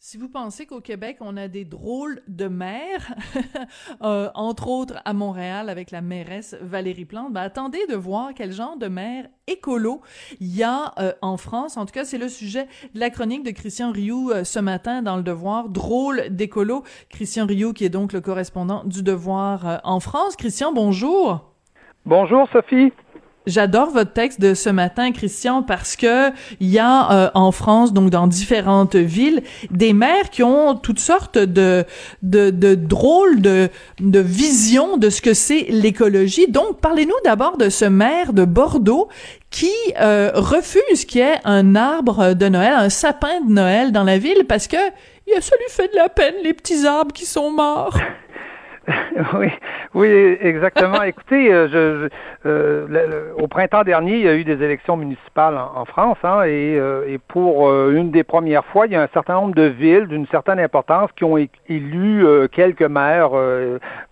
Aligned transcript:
Si 0.00 0.16
vous 0.16 0.28
pensez 0.28 0.64
qu'au 0.64 0.80
Québec, 0.80 1.16
on 1.20 1.36
a 1.36 1.48
des 1.48 1.64
drôles 1.64 2.22
de 2.28 2.46
maires, 2.46 3.16
euh, 4.02 4.30
entre 4.36 4.68
autres 4.68 4.94
à 5.04 5.12
Montréal 5.12 5.68
avec 5.68 5.90
la 5.90 6.02
mairesse 6.02 6.56
Valérie 6.60 7.04
Plante, 7.04 7.32
ben 7.32 7.40
attendez 7.40 7.84
de 7.88 7.96
voir 7.96 8.30
quel 8.32 8.52
genre 8.52 8.76
de 8.76 8.86
maire 8.86 9.26
écolo 9.48 10.00
il 10.38 10.54
y 10.56 10.62
a 10.62 10.94
euh, 11.00 11.12
en 11.20 11.36
France. 11.36 11.76
En 11.76 11.84
tout 11.84 11.92
cas, 11.92 12.04
c'est 12.04 12.16
le 12.16 12.28
sujet 12.28 12.68
de 12.94 13.00
la 13.00 13.10
chronique 13.10 13.42
de 13.42 13.50
Christian 13.50 13.90
Rioux 13.90 14.30
euh, 14.30 14.44
ce 14.44 14.60
matin 14.60 15.02
dans 15.02 15.16
Le 15.16 15.24
Devoir, 15.24 15.68
drôle 15.68 16.28
d'écolo. 16.30 16.84
Christian 17.10 17.46
Rioux 17.46 17.72
qui 17.72 17.84
est 17.84 17.88
donc 17.88 18.12
le 18.12 18.20
correspondant 18.20 18.84
du 18.84 19.02
Devoir 19.02 19.80
en 19.82 19.98
France. 19.98 20.36
Christian, 20.36 20.72
bonjour. 20.72 21.54
Bonjour 22.06 22.48
Sophie. 22.52 22.92
J'adore 23.48 23.90
votre 23.90 24.12
texte 24.12 24.40
de 24.40 24.52
ce 24.52 24.68
matin, 24.68 25.10
Christian, 25.12 25.62
parce 25.62 25.96
que 25.96 26.30
il 26.60 26.68
y 26.68 26.78
a 26.78 27.10
euh, 27.10 27.30
en 27.34 27.50
France, 27.50 27.94
donc 27.94 28.10
dans 28.10 28.26
différentes 28.26 28.94
villes, 28.94 29.42
des 29.70 29.94
maires 29.94 30.28
qui 30.30 30.42
ont 30.42 30.74
toutes 30.74 31.00
sortes 31.00 31.38
de 31.38 31.84
de, 32.22 32.50
de 32.50 32.74
drôles 32.74 33.40
de 33.40 33.70
de 34.00 34.18
visions 34.20 34.98
de 34.98 35.08
ce 35.08 35.22
que 35.22 35.32
c'est 35.32 35.66
l'écologie. 35.70 36.46
Donc, 36.48 36.80
parlez-nous 36.80 37.14
d'abord 37.24 37.56
de 37.56 37.70
ce 37.70 37.86
maire 37.86 38.34
de 38.34 38.44
Bordeaux 38.44 39.08
qui 39.50 39.72
euh, 39.98 40.30
refuse 40.34 41.06
qu'il 41.06 41.22
y 41.22 41.24
ait 41.24 41.40
un 41.44 41.74
arbre 41.74 42.34
de 42.34 42.48
Noël, 42.48 42.74
un 42.74 42.90
sapin 42.90 43.40
de 43.40 43.50
Noël 43.50 43.92
dans 43.92 44.04
la 44.04 44.18
ville, 44.18 44.44
parce 44.46 44.68
que 44.68 44.76
ça 44.76 45.56
lui 45.56 45.70
fait 45.70 45.88
de 45.88 45.96
la 45.96 46.08
peine 46.08 46.34
les 46.42 46.52
petits 46.52 46.86
arbres 46.86 47.12
qui 47.12 47.24
sont 47.24 47.50
morts. 47.50 47.98
Oui, 49.34 49.48
oui, 49.94 50.38
exactement. 50.40 51.02
Écoutez, 51.02 51.52
euh, 51.52 51.68
je, 51.68 52.08
euh, 52.46 53.32
au 53.36 53.48
printemps 53.48 53.82
dernier, 53.82 54.16
il 54.16 54.22
y 54.22 54.28
a 54.28 54.34
eu 54.34 54.44
des 54.44 54.62
élections 54.62 54.96
municipales 54.96 55.56
en, 55.56 55.84
France, 55.84 56.18
hein, 56.22 56.42
et, 56.44 56.78
euh, 56.78 57.04
et, 57.08 57.18
pour 57.18 57.70
une 57.90 58.10
des 58.10 58.24
premières 58.24 58.64
fois, 58.66 58.86
il 58.86 58.92
y 58.92 58.96
a 58.96 59.02
un 59.02 59.08
certain 59.12 59.34
nombre 59.34 59.54
de 59.54 59.62
villes 59.62 60.06
d'une 60.06 60.26
certaine 60.28 60.60
importance 60.60 61.10
qui 61.16 61.24
ont 61.24 61.36
élu 61.68 62.24
quelques 62.52 62.82
maires 62.82 63.30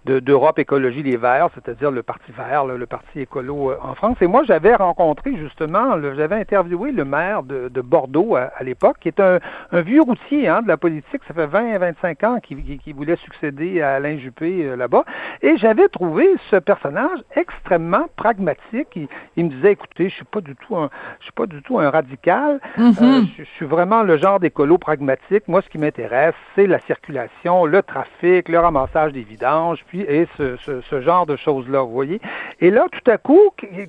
d'Europe 0.06 0.58
Écologie 0.58 1.02
Les 1.02 1.16
Verts, 1.16 1.48
c'est-à-dire 1.54 1.90
le 1.90 2.02
Parti 2.02 2.32
Vert, 2.32 2.64
le, 2.64 2.86
Parti 2.86 3.20
écolo 3.20 3.72
en 3.82 3.94
France. 3.94 4.16
Et 4.20 4.26
moi, 4.26 4.42
j'avais 4.44 4.74
rencontré 4.74 5.36
justement, 5.36 6.00
j'avais 6.14 6.36
interviewé 6.36 6.92
le 6.92 7.04
maire 7.04 7.42
de, 7.42 7.68
de 7.68 7.80
Bordeaux 7.80 8.36
à, 8.36 8.50
l'époque, 8.62 8.96
qui 9.00 9.08
est 9.08 9.20
un, 9.20 9.38
un 9.72 9.80
vieux 9.80 10.02
routier 10.02 10.48
hein, 10.48 10.62
de 10.62 10.68
la 10.68 10.76
politique. 10.76 11.22
Ça 11.28 11.34
fait 11.34 11.46
20 11.46 11.78
25 11.78 12.24
ans 12.24 12.38
qu'il 12.40 12.78
qui 12.78 12.92
voulait 12.92 13.16
succéder 13.16 13.80
à 13.80 13.94
Alain 13.94 14.18
Juppé 14.18 14.64
euh, 14.64 14.76
là-bas. 14.76 15.04
Et 15.42 15.56
j'avais 15.56 15.88
trouvé 15.88 16.28
ce 16.50 16.56
personnage 16.56 17.18
extrêmement 17.34 18.06
pragmatique. 18.16 18.98
Il, 19.36 19.44
me 19.44 19.50
disait, 19.50 19.72
écoutez, 19.72 20.08
je 20.08 20.14
suis 20.14 20.24
pas 20.24 20.40
du 20.40 20.54
tout 20.56 20.76
un, 20.76 20.90
je 21.20 21.24
suis 21.24 21.32
pas 21.32 21.46
du 21.46 21.62
tout 21.62 21.78
un 21.78 21.90
radical. 21.90 22.60
Mm-hmm. 22.78 23.02
Euh, 23.02 23.22
je, 23.38 23.44
suis 23.56 23.66
vraiment 23.66 24.02
le 24.02 24.16
genre 24.16 24.40
d'écolo 24.40 24.78
pragmatique. 24.78 25.44
Moi, 25.48 25.62
ce 25.62 25.68
qui 25.68 25.78
m'intéresse, 25.78 26.34
c'est 26.54 26.66
la 26.66 26.78
circulation, 26.80 27.64
le 27.64 27.82
trafic, 27.82 28.48
le 28.48 28.58
ramassage 28.58 29.12
des 29.12 29.22
vidanges, 29.22 29.84
puis 29.88 29.95
et 30.02 30.26
ce, 30.36 30.56
ce, 30.56 31.00
genre 31.00 31.26
de 31.26 31.36
choses-là, 31.36 31.82
vous 31.82 31.92
voyez. 31.92 32.20
Et 32.60 32.70
là, 32.70 32.86
tout 32.90 33.10
à 33.10 33.18
coup, 33.18 33.40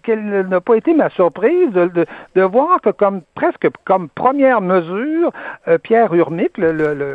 quelle 0.03 0.47
n'a 0.47 0.61
pas 0.61 0.75
été 0.75 0.93
ma 0.93 1.09
surprise 1.09 1.71
de, 1.71 2.05
de, 2.35 2.41
voir 2.41 2.81
que 2.81 2.89
comme 2.89 3.21
presque 3.35 3.67
comme 3.85 4.09
première 4.09 4.61
mesure, 4.61 5.31
euh, 5.67 5.77
Pierre 5.77 6.13
Urmic, 6.13 6.53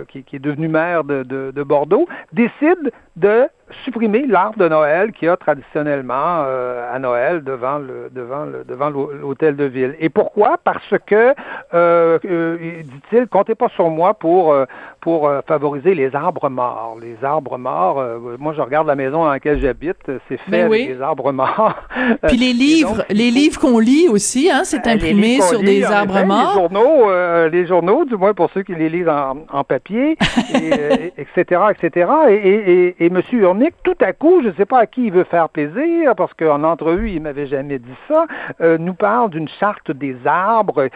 qui, 0.09 0.37
est 0.37 0.39
devenu 0.39 0.69
maire 0.69 1.05
de 1.05 1.63
Bordeaux, 1.63 2.07
décide 2.33 2.93
de 3.17 3.49
supprimer 3.85 4.27
l'arbre 4.27 4.59
de 4.59 4.69
Noël 4.69 5.13
qui 5.13 5.29
a 5.29 5.37
traditionnellement 5.37 6.45
euh, 6.47 6.95
à 6.95 6.99
Noël 6.99 7.43
devant 7.45 7.79
le 7.79 8.11
devant 8.15 8.45
le 8.45 8.65
devant 8.65 8.91
l'hôtel 8.91 9.57
de 9.57 9.65
ville. 9.65 9.95
Et 10.01 10.09
pourquoi? 10.09 10.59
Parce 10.63 10.95
que 11.07 11.35
euh, 11.75 12.19
euh, 12.25 12.83
dit-il, 12.83 13.27
comptez 13.27 13.55
pas 13.55 13.69
sur 13.71 13.91
moi 13.91 14.15
pour 14.15 14.55
pour 15.01 15.31
favoriser 15.47 15.95
les 15.95 16.15
arbres 16.15 16.49
morts. 16.49 16.97
Les 17.01 17.17
arbres 17.25 17.59
morts. 17.59 18.03
moi, 18.39 18.53
je 18.57 18.61
regarde 18.61 18.87
la 18.87 18.95
maison 18.95 19.25
dans 19.25 19.31
laquelle 19.31 19.61
j'habite, 19.61 19.99
c'est 20.29 20.37
fait 20.37 20.51
ben 20.51 20.67
avec 20.67 20.97
des 20.97 21.03
arbres 21.03 21.33
morts. 21.33 21.75
Puis 22.29 22.37
les 22.37 22.53
livres, 22.53 23.05
les 23.11 23.31
livres 23.31 23.59
qu'on 23.61 23.79
lit 23.79 24.09
aussi, 24.09 24.51
hein, 24.51 24.63
c'est 24.65 24.87
imprimé 24.87 25.41
sur 25.41 25.61
des 25.61 25.83
arbres 25.85 26.25
morts. 26.25 26.55
Les 26.55 26.61
journaux, 26.61 27.49
les 27.51 27.67
journaux, 27.67 28.05
du 28.05 28.17
moins 28.17 28.35
pour 28.35 28.51
ceux 28.53 28.63
qui 28.63 28.75
les 28.75 28.89
lisent 28.89 29.09
en, 29.09 29.39
en 29.51 29.65
papier, 29.65 30.17
et, 30.55 31.13
etc., 31.19 31.63
etc. 31.71 32.11
Et, 32.29 32.35
et, 32.35 33.05
et, 33.05 33.11
Monsieur 33.11 33.41
tout 33.83 33.97
à 34.01 34.13
coup, 34.13 34.43
je 34.43 34.49
ne 34.49 34.55
sais 34.55 34.67
pas 34.67 34.81
à 34.81 34.87
qui 34.87 35.07
il 35.07 35.13
veut 35.13 35.25
faire 35.25 35.49
plaisir, 35.49 36.15
parce 36.17 36.33
qu'en 36.35 36.65
entrevue, 36.65 37.11
il 37.11 37.21
m'avait 37.21 37.47
jamais 37.47 37.79
dit 37.79 37.95
ça, 38.09 38.27
euh, 38.61 38.79
nous 38.79 38.95
parle 38.95 39.31
d'une 39.31 39.49
charte 39.49 39.91
des 39.91 40.17
arbres 40.25 40.89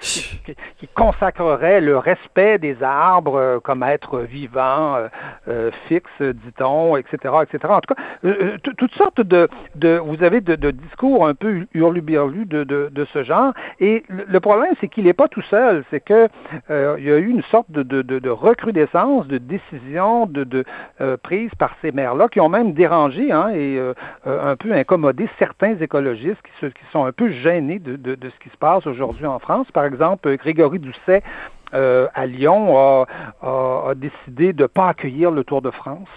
qui, 0.00 0.88
consacrerait 0.94 1.80
le 1.80 1.98
respect 1.98 2.58
des 2.58 2.82
arbres 2.82 3.36
euh, 3.36 3.60
comme 3.60 3.82
être 3.82 4.20
vivant, 4.20 4.96
euh, 4.96 5.08
euh, 5.48 5.70
fixe, 5.88 6.22
dit-on, 6.22 6.96
etc., 6.96 7.34
etc. 7.42 7.74
En 7.74 7.80
tout 7.80 7.94
cas, 7.94 8.58
toutes 8.76 8.94
sortes 8.94 9.20
de, 9.20 9.48
vous 9.98 10.22
avez 10.22 10.40
de, 10.40 10.70
discours 10.70 11.26
un 11.26 11.34
peu 11.34 11.66
hurluberlus 11.74 12.46
de, 12.46 12.64
de, 12.64 13.04
ce 13.12 13.22
genre. 13.22 13.52
Et 13.80 14.04
le, 14.08 14.40
problème, 14.40 14.72
c'est 14.80 14.88
qu'il 14.88 15.04
n'est 15.04 15.12
pas 15.12 15.28
tout 15.28 15.42
seul. 15.42 15.84
C'est 15.90 16.00
que 16.00 16.28
il 16.70 17.04
y 17.04 17.10
a 17.10 17.18
eu 17.18 17.28
une 17.28 17.42
sorte 17.44 17.70
de, 17.70 17.82
de, 17.82 18.02
de, 18.02 18.30
recrudescence 18.30 19.26
de 19.26 19.38
décisions 19.38 20.26
de, 20.26 20.64
prises 21.22 21.54
par 21.58 21.76
ces 21.82 21.92
maires-là 21.92 22.28
qui 22.28 22.40
ont 22.40 22.48
même 22.48 22.72
dérangé 22.72 23.32
hein, 23.32 23.50
et 23.50 23.80
un 24.24 24.56
peu 24.56 24.72
incommodé 24.72 25.28
certains 25.38 25.76
écologistes 25.76 26.40
qui, 26.42 26.68
sont 26.92 27.04
un 27.04 27.12
peu 27.12 27.30
gênés 27.30 27.78
de 27.78 28.18
ce 28.22 28.38
qui 28.42 28.50
se 28.50 28.56
passe 28.56 28.86
aujourd'hui 28.86 29.26
en 29.26 29.38
France. 29.38 29.55
Par 29.72 29.84
exemple, 29.84 30.36
Grégory 30.36 30.78
Doucet 30.78 31.22
euh, 31.74 32.06
à 32.14 32.26
Lyon 32.26 32.76
a, 33.42 33.94
décidé 33.96 34.52
de 34.52 34.62
ne 34.62 34.66
pas 34.66 34.88
accueillir 34.88 35.30
le 35.30 35.44
Tour 35.44 35.62
de 35.62 35.70
France. 35.70 36.08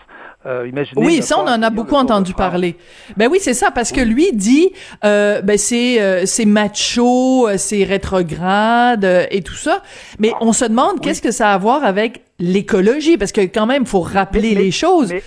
Euh, 0.46 0.68
imaginez 0.70 1.06
oui, 1.06 1.22
ça 1.22 1.38
on 1.38 1.48
en 1.48 1.62
a 1.62 1.70
beaucoup 1.70 1.96
entendu 1.96 2.34
parler. 2.34 2.78
Ben 3.18 3.28
oui, 3.30 3.40
c'est 3.42 3.54
ça 3.54 3.72
parce 3.72 3.92
que 3.92 4.00
lui 4.00 4.32
dit 4.32 4.72
euh, 5.04 5.42
ben 5.42 5.58
c'est 5.58 6.26
c'est 6.26 6.46
macho, 6.46 7.50
c'est 7.58 7.84
rétrograde 7.84 9.28
et 9.32 9.42
tout 9.42 9.56
ça. 9.56 9.82
Mais 10.18 10.32
on 10.40 10.54
se 10.54 10.64
demande 10.64 11.02
qu'est-ce 11.02 11.22
que 11.22 11.32
ça 11.32 11.50
a 11.50 11.56
à 11.56 11.58
voir 11.58 11.84
avec 11.84 12.22
l'écologie 12.40 13.18
parce 13.18 13.34
que 13.34 13.42
quand 13.42 13.66
même 13.66 13.86
faut 13.86 14.00
rappeler 14.00 14.56
les 14.56 14.72
choses. 14.72 15.12
Mais 15.12 15.24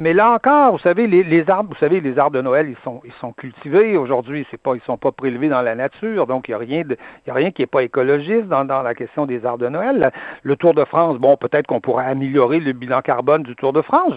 là 0.00 0.32
encore, 0.32 0.72
vous 0.72 0.78
savez, 0.78 1.06
les, 1.06 1.50
arbres, 1.50 1.74
vous 1.74 1.78
savez, 1.78 2.00
les 2.00 2.18
arbres 2.18 2.36
de 2.36 2.40
Noël, 2.40 2.68
ils 2.70 2.82
sont, 2.84 3.02
ils 3.04 3.12
sont 3.20 3.32
cultivés 3.32 3.98
aujourd'hui. 3.98 4.46
C'est 4.50 4.60
pas, 4.60 4.74
ils 4.74 4.80
sont 4.86 4.96
pas 4.96 5.12
prélevés 5.12 5.50
dans 5.50 5.60
la 5.60 5.74
nature, 5.74 6.26
donc 6.26 6.48
il 6.48 6.52
y 6.52 6.54
a 6.54 6.58
rien 6.58 6.84
de, 6.84 6.96
y 7.26 7.30
a 7.30 7.34
rien 7.34 7.50
qui 7.50 7.60
est 7.60 7.66
pas 7.66 7.82
écologiste 7.82 8.46
dans, 8.46 8.64
dans 8.64 8.80
la 8.80 8.94
question 8.94 9.26
des 9.26 9.44
arbres 9.44 9.62
de 9.62 9.68
Noël. 9.68 10.10
Le 10.42 10.56
Tour 10.56 10.72
de 10.72 10.84
France, 10.86 11.18
bon, 11.18 11.36
peut-être 11.36 11.66
qu'on 11.66 11.82
pourrait 11.82 12.06
améliorer 12.06 12.60
le 12.60 12.72
bilan 12.72 13.02
carbone 13.02 13.42
du 13.42 13.54
Tour 13.56 13.74
de 13.74 13.82
France. 13.82 14.14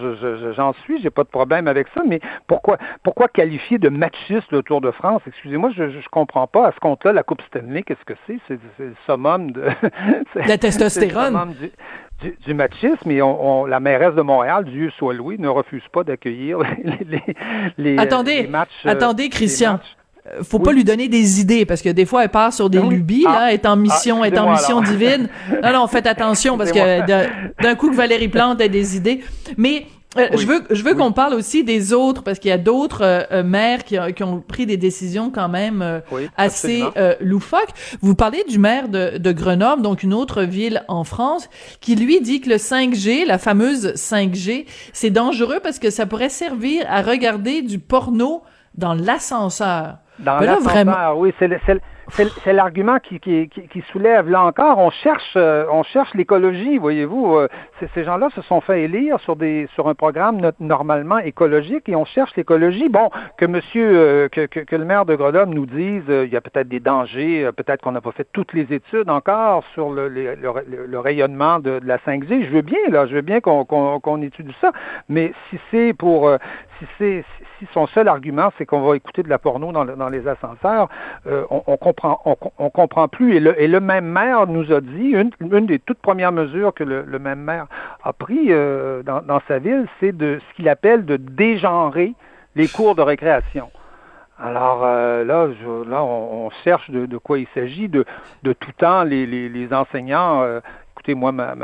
J'en 0.56 0.72
suis, 0.72 1.02
j'ai 1.02 1.10
pas 1.10 1.24
de 1.24 1.28
problème 1.28 1.68
avec 1.68 1.88
ça. 1.94 2.02
Mais 2.06 2.20
pourquoi, 2.46 2.78
pourquoi 3.02 3.28
qualifier 3.28 3.78
de 3.78 3.90
machiste 3.90 4.50
le 4.52 4.62
Tour 4.62 4.80
de 4.80 4.90
France? 4.90 5.20
Excusez-moi, 5.26 5.70
je, 5.76 5.90
je, 5.90 6.08
comprends 6.08 6.46
pas. 6.46 6.68
À 6.68 6.72
ce 6.72 6.80
compte-là, 6.80 7.12
la 7.12 7.22
Coupe 7.22 7.42
Stanley, 7.42 7.82
qu'est-ce 7.82 8.04
que 8.06 8.14
c'est? 8.26 8.38
C'est 8.48 8.58
le 8.78 8.94
summum 9.04 9.50
de 9.50 9.64
la 10.34 10.56
testostérone 10.56 11.54
du, 12.46 12.54
machisme 12.54 13.10
et 13.10 13.22
on, 13.22 13.66
la 13.66 13.80
mairesse 13.80 14.14
de 14.14 14.22
Montréal, 14.22 14.64
Dieu 14.64 14.90
soit 14.98 15.14
loué, 15.14 15.36
ne 15.38 15.48
refuse 15.48 15.82
pas 15.92 16.04
d'accueillir 16.04 16.58
les, 16.84 17.22
les, 17.78 17.98
attendez, 17.98 18.46
matchs. 18.46 18.68
Euh, 18.86 18.90
attendez, 18.90 19.28
Christian. 19.28 19.80
Euh, 20.26 20.42
faut 20.42 20.58
pas 20.58 20.72
lui 20.72 20.84
donner 20.84 21.08
des 21.08 21.40
idées 21.40 21.66
parce 21.66 21.82
que 21.82 21.90
des 21.90 22.06
fois 22.06 22.24
elle 22.24 22.30
part 22.30 22.50
sur 22.52 22.70
des 22.70 22.80
lubies 22.80 23.24
là, 23.24 23.40
ah. 23.42 23.52
est 23.52 23.66
en 23.66 23.76
mission, 23.76 24.22
ah, 24.22 24.28
est 24.28 24.38
en 24.38 24.50
mission 24.50 24.80
divine. 24.80 25.28
Non 25.62 25.72
non, 25.72 25.86
faites 25.86 26.06
attention 26.14 26.56
parce 26.56 26.72
que 26.72 27.62
d'un 27.62 27.74
coup 27.74 27.90
que 27.90 27.96
Valérie 27.96 28.28
Plante 28.28 28.60
a 28.60 28.68
des 28.68 28.96
idées. 28.96 29.20
Mais 29.58 29.86
euh, 30.16 30.28
je 30.36 30.46
veux, 30.46 30.62
je 30.70 30.82
veux 30.82 30.94
qu'on 30.94 31.12
parle 31.12 31.34
aussi 31.34 31.64
des 31.64 31.92
autres 31.92 32.22
parce 32.22 32.38
qu'il 32.38 32.48
y 32.48 32.52
a 32.52 32.58
d'autres 32.58 33.02
euh, 33.02 33.22
euh, 33.32 33.42
maires 33.42 33.84
qui, 33.84 33.96
qui, 34.14 34.22
ont 34.22 34.40
pris 34.40 34.66
des 34.66 34.76
décisions 34.76 35.30
quand 35.30 35.48
même 35.48 36.02
assez 36.36 36.82
loufoques. 37.20 37.72
Vous 38.00 38.14
parlez 38.14 38.44
du 38.48 38.58
maire 38.58 38.88
de, 38.88 39.18
de, 39.18 39.32
Grenoble, 39.32 39.82
donc 39.82 40.02
une 40.02 40.14
autre 40.14 40.42
ville 40.42 40.84
en 40.88 41.04
France, 41.04 41.48
qui 41.80 41.96
lui 41.96 42.20
dit 42.20 42.40
que 42.40 42.50
le 42.50 42.56
5G, 42.56 43.26
la 43.26 43.38
fameuse 43.38 43.94
5G, 43.94 44.66
c'est 44.92 45.10
dangereux 45.10 45.60
parce 45.62 45.78
que 45.78 45.90
ça 45.90 46.06
pourrait 46.06 46.28
servir 46.28 46.84
à 46.88 47.02
regarder 47.02 47.62
du 47.62 47.78
porno 47.78 48.42
dans 48.76 48.94
l'ascenseur. 48.94 49.98
Dans 50.18 50.38
l'ascenseur, 50.38 51.18
oui, 51.18 51.32
c'est 51.38 51.48
c'est 52.08 52.52
l'argument 52.52 52.98
qui, 52.98 53.20
soulève. 53.92 54.28
Là 54.28 54.42
encore, 54.44 54.78
on 54.78 54.90
cherche, 54.90 55.34
euh, 55.36 55.66
on 55.70 55.82
cherche 55.82 56.12
l'écologie, 56.14 56.78
voyez-vous. 56.78 57.36
Euh, 57.36 57.48
ces 57.94 58.04
gens-là 58.04 58.28
se 58.34 58.42
sont 58.42 58.60
fait 58.60 58.82
élire 58.82 59.18
sur 59.20 59.36
des, 59.36 59.68
sur 59.74 59.88
un 59.88 59.94
programme 59.94 60.52
normalement 60.60 61.18
écologique 61.18 61.88
et 61.88 61.96
on 61.96 62.04
cherche 62.04 62.34
l'écologie. 62.36 62.88
Bon, 62.88 63.10
que 63.38 63.46
Monsieur, 63.46 63.90
euh, 63.94 64.28
que, 64.28 64.76
le 64.76 64.84
maire 64.84 65.06
de 65.06 65.14
Grenoble 65.14 65.54
nous 65.54 65.66
dise, 65.66 66.04
il 66.08 66.32
y 66.32 66.36
a 66.36 66.40
peut-être 66.40 66.68
des 66.68 66.80
dangers, 66.80 67.48
peut-être 67.56 67.82
qu'on 67.82 67.92
n'a 67.92 68.00
pas 68.00 68.12
fait 68.12 68.26
toutes 68.32 68.52
les 68.52 68.72
études 68.72 69.08
encore 69.08 69.64
sur 69.72 69.90
le, 69.90 70.98
rayonnement 70.98 71.58
de, 71.58 71.80
la 71.84 71.98
5G. 71.98 72.46
Je 72.46 72.50
veux 72.50 72.62
bien, 72.62 72.78
là, 72.88 73.06
je 73.06 73.14
veux 73.14 73.22
bien 73.22 73.40
qu'on 73.40 73.64
qu'on 73.64 74.22
étudie 74.22 74.54
ça, 74.60 74.72
mais 75.08 75.32
si 75.48 75.58
c'est 75.70 75.94
pour, 75.94 76.30
si 76.78 76.86
c'est, 76.98 77.24
si 77.58 77.66
son 77.72 77.86
seul 77.86 78.08
argument 78.08 78.50
c'est 78.58 78.66
qu'on 78.66 78.80
va 78.80 78.96
écouter 78.96 79.22
de 79.22 79.28
la 79.28 79.38
porno 79.38 79.72
dans, 79.72 80.08
les 80.08 80.26
ascenseurs, 80.28 80.88
on 81.50 81.76
comprend, 81.76 81.93
on, 82.02 82.70
comprend 82.70 83.08
plus. 83.08 83.36
Et 83.36 83.68
le, 83.68 83.80
même 83.80 84.06
maire 84.06 84.46
nous 84.46 84.72
a 84.72 84.80
dit, 84.80 85.14
une, 85.14 85.66
des 85.66 85.78
toutes 85.78 85.98
premières 85.98 86.32
mesures 86.32 86.72
que 86.74 86.84
le, 86.84 87.18
même 87.18 87.40
maire 87.40 87.66
a 88.02 88.12
pris 88.12 88.46
euh, 88.50 89.02
dans, 89.02 89.40
sa 89.48 89.58
ville, 89.58 89.86
c'est 90.00 90.12
de 90.12 90.40
ce 90.40 90.56
qu'il 90.56 90.68
appelle 90.68 91.04
de 91.04 91.16
dégenrer 91.16 92.14
les 92.56 92.68
cours 92.68 92.94
de 92.94 93.02
récréation. 93.02 93.70
Alors 94.38 94.82
euh, 94.84 95.24
là, 95.24 95.48
je, 95.60 95.88
là, 95.88 96.02
on, 96.02 96.50
cherche 96.64 96.90
de, 96.90 97.18
quoi 97.18 97.38
il 97.38 97.46
s'agit. 97.54 97.88
De, 97.88 98.04
de 98.42 98.52
tout 98.52 98.72
temps, 98.76 99.04
les, 99.04 99.26
les, 99.26 99.48
les 99.48 99.72
enseignants 99.72 100.42
euh, 100.42 100.60
moi, 101.12 101.32
ma, 101.32 101.54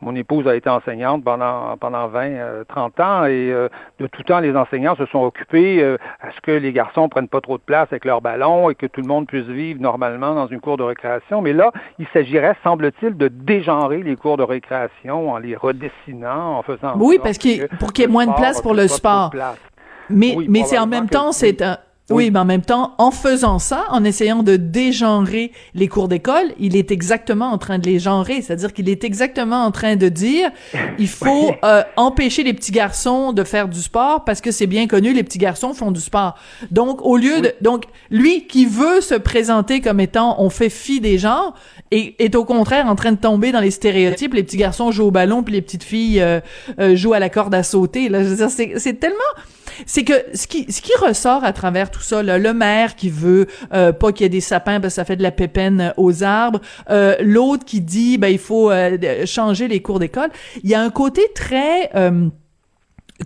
mon 0.00 0.14
épouse 0.14 0.46
a 0.46 0.54
été 0.54 0.70
enseignante 0.70 1.24
pendant, 1.24 1.76
pendant 1.76 2.08
20, 2.08 2.64
30 2.68 3.00
euh, 3.00 3.02
ans 3.02 3.24
et 3.26 3.52
euh, 3.52 3.68
de 3.98 4.06
tout 4.06 4.22
temps, 4.22 4.40
les 4.40 4.56
enseignants 4.56 4.96
se 4.96 5.06
sont 5.06 5.20
occupés 5.20 5.82
euh, 5.82 5.98
à 6.20 6.30
ce 6.30 6.40
que 6.40 6.52
les 6.52 6.72
garçons 6.72 7.08
prennent 7.08 7.28
pas 7.28 7.40
trop 7.40 7.58
de 7.58 7.62
place 7.62 7.88
avec 7.90 8.04
leurs 8.04 8.20
ballons 8.20 8.70
et 8.70 8.74
que 8.74 8.86
tout 8.86 9.00
le 9.00 9.08
monde 9.08 9.26
puisse 9.26 9.46
vivre 9.46 9.80
normalement 9.80 10.34
dans 10.34 10.46
une 10.46 10.60
cour 10.60 10.76
de 10.76 10.84
récréation. 10.84 11.42
Mais 11.42 11.52
là, 11.52 11.72
il 11.98 12.06
s'agirait, 12.12 12.56
semble-t-il, 12.62 13.16
de 13.16 13.28
dégenrer 13.28 14.02
les 14.02 14.16
cours 14.16 14.36
de 14.36 14.44
récréation 14.44 15.32
en 15.32 15.38
les 15.38 15.56
redessinant, 15.56 16.58
en 16.58 16.62
faisant. 16.62 16.94
Oui, 16.96 17.18
parce 17.22 17.38
que 17.38 17.74
pour 17.76 17.92
qu'il 17.92 18.04
y 18.04 18.08
ait 18.08 18.10
moins 18.10 18.26
de 18.26 18.34
place 18.34 18.62
pour 18.62 18.74
le 18.74 18.88
sport. 18.88 19.32
Mais, 20.10 20.36
mais 20.48 20.62
c'est 20.64 20.78
en 20.78 20.86
même 20.86 21.08
temps, 21.08 21.32
c'est 21.32 21.60
un, 21.60 21.76
oui, 22.10 22.30
mais 22.30 22.38
en 22.38 22.44
même 22.44 22.62
temps, 22.62 22.94
en 22.96 23.10
faisant 23.10 23.58
ça, 23.58 23.84
en 23.90 24.02
essayant 24.02 24.42
de 24.42 24.56
dégenrer 24.56 25.52
les 25.74 25.88
cours 25.88 26.08
d'école, 26.08 26.54
il 26.58 26.74
est 26.74 26.90
exactement 26.90 27.46
en 27.52 27.58
train 27.58 27.78
de 27.78 27.86
les 27.86 27.98
genrer. 27.98 28.40
C'est-à-dire 28.40 28.72
qu'il 28.72 28.88
est 28.88 29.04
exactement 29.04 29.62
en 29.64 29.70
train 29.70 29.96
de 29.96 30.08
dire, 30.08 30.50
il 30.98 31.08
faut 31.08 31.52
euh, 31.64 31.82
empêcher 31.96 32.44
les 32.44 32.54
petits 32.54 32.72
garçons 32.72 33.32
de 33.32 33.44
faire 33.44 33.68
du 33.68 33.80
sport 33.80 34.24
parce 34.24 34.40
que 34.40 34.50
c'est 34.50 34.66
bien 34.66 34.86
connu, 34.86 35.12
les 35.12 35.22
petits 35.22 35.38
garçons 35.38 35.74
font 35.74 35.90
du 35.90 36.00
sport. 36.00 36.36
Donc, 36.70 37.04
au 37.04 37.16
lieu 37.16 37.42
de, 37.42 37.52
donc, 37.60 37.84
lui 38.10 38.46
qui 38.46 38.64
veut 38.64 39.00
se 39.02 39.14
présenter 39.14 39.80
comme 39.80 40.00
étant, 40.00 40.40
on 40.40 40.48
fait 40.48 40.70
fi 40.70 41.00
des 41.00 41.18
genres, 41.18 41.54
et 41.90 42.22
est 42.22 42.34
au 42.34 42.44
contraire 42.44 42.86
en 42.86 42.94
train 42.94 43.12
de 43.12 43.18
tomber 43.18 43.52
dans 43.52 43.60
les 43.60 43.70
stéréotypes. 43.70 44.34
Les 44.34 44.42
petits 44.42 44.56
garçons 44.56 44.90
jouent 44.90 45.06
au 45.06 45.10
ballon, 45.10 45.42
puis 45.42 45.54
les 45.54 45.62
petites 45.62 45.84
filles 45.84 46.20
euh, 46.20 46.40
euh, 46.78 46.96
jouent 46.96 47.14
à 47.14 47.18
la 47.18 47.30
corde 47.30 47.54
à 47.54 47.62
sauter. 47.62 48.08
Là, 48.08 48.22
je 48.22 48.28
veux 48.28 48.36
dire, 48.36 48.50
c'est 48.50 48.94
tellement 48.94 49.16
c'est 49.86 50.04
que 50.04 50.14
ce 50.34 50.46
qui 50.46 50.70
ce 50.72 50.80
qui 50.80 50.92
ressort 51.00 51.44
à 51.44 51.52
travers 51.52 51.90
tout 51.90 52.00
ça, 52.00 52.22
là, 52.22 52.38
le 52.38 52.52
maire 52.54 52.96
qui 52.96 53.10
veut 53.10 53.46
euh, 53.72 53.92
pas 53.92 54.12
qu'il 54.12 54.24
y 54.24 54.26
ait 54.26 54.30
des 54.30 54.40
sapins 54.40 54.80
parce 54.80 54.94
que 54.94 54.96
ça 54.96 55.04
fait 55.04 55.16
de 55.16 55.22
la 55.22 55.30
pépène 55.30 55.92
aux 55.96 56.22
arbres, 56.22 56.60
euh, 56.90 57.16
l'autre 57.20 57.64
qui 57.64 57.80
dit 57.80 58.18
ben 58.18 58.28
il 58.28 58.38
faut 58.38 58.70
euh, 58.70 59.26
changer 59.26 59.68
les 59.68 59.80
cours 59.80 59.98
d'école. 59.98 60.30
Il 60.62 60.70
y 60.70 60.74
a 60.74 60.82
un 60.82 60.90
côté 60.90 61.22
très 61.34 61.90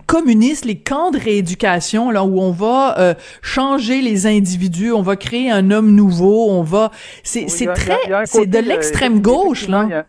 communiste, 0.07 0.65
les 0.65 0.79
camps 0.79 1.11
de 1.11 1.19
rééducation, 1.19 2.09
là 2.09 2.23
où 2.23 2.39
on 2.39 2.51
va 2.51 3.15
changer 3.41 4.01
les 4.01 4.25
individus, 4.25 4.91
on 4.91 5.03
va 5.03 5.15
créer 5.15 5.51
un 5.51 5.69
homme 5.69 5.93
nouveau, 5.93 6.49
on 6.49 6.63
va, 6.63 6.91
c'est 7.23 7.47
c'est 7.47 7.67
très, 7.67 7.99
c'est 8.25 8.47
de 8.47 8.57
l'extrême 8.59 9.21
gauche 9.21 9.67
là. 9.67 10.05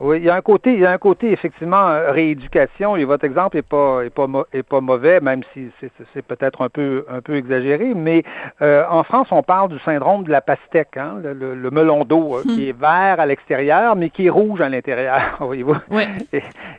Oui, 0.00 0.16
il 0.16 0.24
y 0.24 0.30
a 0.30 0.34
un 0.34 0.40
côté, 0.40 0.72
il 0.72 0.80
y 0.80 0.86
a 0.86 0.92
un 0.92 0.98
côté 0.98 1.30
effectivement 1.30 1.88
euh, 1.88 2.10
rééducation. 2.10 2.96
Et 2.96 3.04
votre 3.04 3.26
exemple 3.26 3.58
est 3.58 3.62
pas 3.62 4.02
est 4.02 4.08
pas 4.08 4.26
est 4.54 4.62
pas 4.62 4.80
mauvais, 4.80 5.20
même 5.20 5.42
si 5.52 5.70
c'est 6.14 6.22
peut-être 6.22 6.62
un 6.62 6.70
peu 6.70 7.04
un 7.10 7.20
peu 7.20 7.36
exagéré. 7.36 7.92
Mais 7.94 8.24
euh, 8.62 8.82
en 8.88 9.02
France, 9.02 9.28
on 9.30 9.42
parle 9.42 9.68
du 9.68 9.78
syndrome 9.80 10.24
de 10.24 10.30
la 10.30 10.40
pastèque, 10.40 10.96
hein, 10.96 11.16
le, 11.22 11.70
melon 11.70 12.04
d'eau 12.04 12.36
euh, 12.36 12.42
qui 12.42 12.66
hmm. 12.66 12.68
est 12.70 12.80
vert 12.80 13.20
à 13.20 13.26
l'extérieur, 13.26 13.94
mais 13.94 14.08
qui 14.08 14.26
est 14.26 14.30
rouge 14.30 14.62
à 14.62 14.70
l'intérieur. 14.70 15.20
voyez-vous. 15.38 15.76
Oui. 15.90 16.04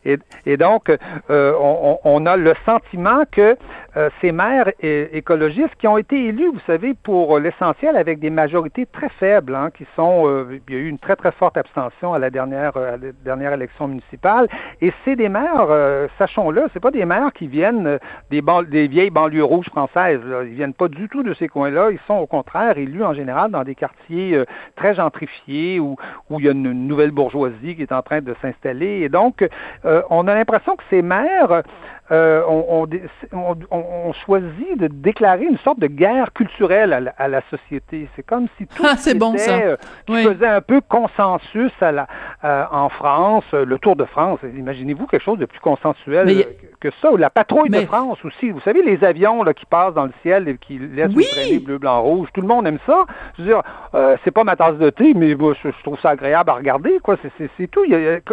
Et, 0.03 0.17
et, 0.47 0.57
donc, 0.57 0.91
on, 1.29 1.99
on, 2.03 2.25
a 2.25 2.35
le 2.37 2.55
sentiment 2.65 3.21
que 3.31 3.55
ces 4.21 4.31
maires 4.31 4.71
écologistes 4.81 5.75
qui 5.77 5.87
ont 5.87 5.97
été 5.97 6.27
élus, 6.27 6.47
vous 6.47 6.61
savez, 6.65 6.93
pour 6.93 7.39
l'essentiel 7.39 7.97
avec 7.97 8.19
des 8.19 8.29
majorités 8.29 8.85
très 8.85 9.09
faibles, 9.09 9.55
hein, 9.55 9.69
qui 9.71 9.85
sont, 9.95 10.47
il 10.49 10.73
y 10.73 10.77
a 10.77 10.79
eu 10.79 10.87
une 10.87 10.99
très 10.99 11.15
très 11.15 11.31
forte 11.31 11.57
abstention 11.57 12.13
à 12.13 12.19
la 12.19 12.29
dernière 12.29 12.73
dernière 13.23 13.53
élection 13.53 13.87
municipale. 13.87 14.47
Et 14.81 14.91
c'est 15.03 15.15
des 15.15 15.29
maires, 15.29 15.67
euh, 15.69 16.07
sachons-le, 16.17 16.63
c'est 16.73 16.79
pas 16.79 16.91
des 16.91 17.05
maires 17.05 17.31
qui 17.33 17.47
viennent 17.47 17.87
euh, 17.87 17.97
des, 18.29 18.41
des 18.69 18.87
vieilles 18.87 19.09
banlieues 19.09 19.43
rouges 19.43 19.67
françaises. 19.67 20.21
Là. 20.25 20.43
Ils 20.43 20.53
viennent 20.53 20.73
pas 20.73 20.87
du 20.87 21.07
tout 21.09 21.23
de 21.23 21.33
ces 21.33 21.47
coins-là. 21.47 21.91
Ils 21.91 21.99
sont 22.07 22.15
au 22.15 22.27
contraire 22.27 22.77
élus 22.77 23.03
en 23.03 23.13
général 23.13 23.51
dans 23.51 23.63
des 23.63 23.75
quartiers 23.75 24.35
euh, 24.35 24.45
très 24.75 24.95
gentrifiés 24.95 25.79
où, 25.79 25.95
où 26.29 26.39
il 26.39 26.45
y 26.45 26.49
a 26.49 26.51
une, 26.51 26.71
nouvelle 26.71 27.11
bourgeoisie 27.11 27.75
qui 27.75 27.81
est 27.81 27.91
en 27.91 28.01
train 28.01 28.21
de 28.21 28.35
s'installer. 28.41 29.01
Et 29.01 29.09
donc, 29.09 29.47
on 30.09 30.27
a 30.27 30.35
l'impression 30.35 30.75
que 30.75 30.83
ces 30.89 31.01
maires 31.01 31.63
euh, 32.11 32.43
on, 32.45 32.87
on, 33.31 33.55
on, 33.71 34.13
choisit 34.25 34.77
de 34.77 34.87
déclarer 34.87 35.45
une 35.45 35.57
sorte 35.59 35.79
de 35.79 35.87
guerre 35.87 36.33
culturelle 36.33 36.91
à 36.91 36.99
la, 36.99 37.11
à 37.17 37.27
la 37.29 37.41
société. 37.49 38.09
C'est 38.15 38.25
comme 38.25 38.47
si 38.57 38.67
tout 38.67 38.83
ah, 38.85 38.97
c'est 38.97 39.17
bon, 39.17 39.37
ça. 39.37 39.59
Euh, 39.59 39.77
faisait 40.07 40.47
un 40.47 40.59
peu 40.59 40.81
consensus 40.81 41.71
à 41.79 41.93
la, 41.93 42.07
euh, 42.43 42.65
en 42.69 42.89
France, 42.89 43.45
le 43.53 43.77
Tour 43.79 43.95
de 43.95 44.03
France. 44.03 44.39
Imaginez-vous 44.43 45.07
quelque 45.07 45.23
chose 45.23 45.39
de 45.39 45.45
plus 45.45 45.59
consensuel 45.59 46.45
que 46.81 46.89
ça, 47.01 47.13
ou 47.13 47.17
la 47.17 47.29
patrouille 47.29 47.69
de 47.69 47.81
France 47.85 48.17
aussi. 48.25 48.49
Vous 48.49 48.61
savez, 48.61 48.83
les 48.83 49.03
avions 49.05 49.43
là, 49.43 49.53
qui 49.53 49.65
passent 49.65 49.93
dans 49.93 50.05
le 50.05 50.13
ciel 50.21 50.49
et 50.49 50.57
qui 50.57 50.79
laissent 50.79 51.15
oui. 51.15 51.25
traîner 51.31 51.59
bleu, 51.59 51.77
blanc, 51.77 52.01
rouge, 52.01 52.27
tout 52.33 52.41
le 52.41 52.47
monde 52.47 52.67
aime 52.67 52.79
ça. 52.85 53.05
Je 53.37 53.43
veux 53.43 53.47
dire, 53.47 53.61
c'est 54.25 54.31
pas 54.31 54.43
ma 54.43 54.57
tasse 54.57 54.77
de 54.77 54.89
thé, 54.89 55.13
mais 55.15 55.29
je, 55.29 55.81
trouve 55.83 55.99
ça 56.01 56.09
agréable 56.09 56.49
à 56.49 56.55
regarder. 56.55 56.99
Quoi. 57.01 57.15
C'est, 57.37 57.67
tout. 57.71 57.85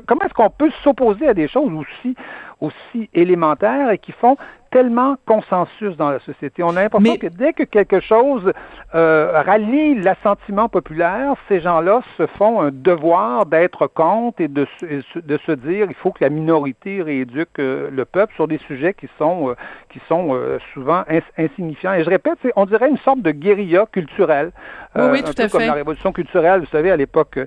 comment 0.07 0.23
est-ce 0.23 0.35
qu'on 0.35 0.51
peut 0.51 0.71
s'opposer 0.83 1.29
à 1.29 1.35
des 1.35 1.47
choses 1.47 1.73
aussi 1.73 2.17
aussi 2.61 3.09
élémentaires 3.15 3.91
et 3.91 3.99
qui 3.99 4.13
font 4.13 4.37
tellement 4.71 5.17
consensus 5.27 5.97
dans 5.97 6.11
la 6.11 6.19
société. 6.21 6.63
On 6.63 6.77
a 6.77 6.83
l'impression 6.83 7.17
que 7.17 7.29
dès 7.29 7.53
que 7.53 7.63
quelque 7.63 8.01
chose 8.01 8.53
euh, 8.95 9.43
rallie 9.45 9.95
l'assentiment 9.95 10.69
populaire, 10.69 11.35
ces 11.49 11.61
gens-là 11.61 12.03
se 12.17 12.27
font 12.27 12.61
un 12.61 12.71
devoir 12.71 13.47
d'être 13.47 13.87
contre 13.87 14.41
et 14.41 14.49
de, 14.49 14.67
de 14.83 15.39
se 15.47 15.53
dire 15.53 15.87
il 15.89 15.95
faut 15.95 16.11
que 16.11 16.23
la 16.23 16.31
minorité 16.31 17.03
rééduque 17.03 17.59
euh, 17.59 17.89
le 17.91 18.05
peuple 18.05 18.35
sur 18.35 18.47
des 18.49 18.59
sujets 18.59 18.95
qui 18.95 19.09
sont, 19.19 19.51
euh, 19.51 19.55
qui 19.91 20.01
sont 20.09 20.35
euh, 20.35 20.59
souvent 20.75 21.05
insignifiants. 21.39 21.95
Et 21.95 22.05
je 22.05 22.11
répète, 22.11 22.39
on 22.57 22.67
dirait 22.67 22.91
une 22.91 22.99
sorte 22.99 23.23
de 23.23 23.31
guérilla 23.31 23.87
culturelle. 23.91 24.53
oui, 24.97 25.03
oui, 25.13 25.23
tout 25.23 25.31
un 25.31 25.33
peu 25.33 25.43
à 25.45 25.49
comme 25.49 25.61
fait. 25.61 25.67
la 25.67 25.73
révolution 25.75 26.13
culturelle, 26.13 26.61
vous 26.61 26.67
savez, 26.67 26.91
à 26.91 26.97
l'époque 26.97 27.39